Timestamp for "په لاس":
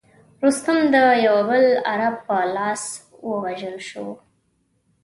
2.27-2.83